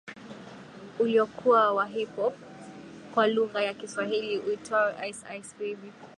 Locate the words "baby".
5.59-5.91